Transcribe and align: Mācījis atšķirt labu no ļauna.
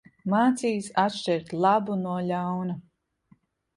Mācījis 0.33 0.87
atšķirt 1.01 1.53
labu 1.67 1.99
no 2.07 2.17
ļauna. 2.33 2.79